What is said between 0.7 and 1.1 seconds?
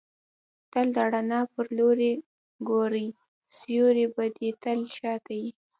تل د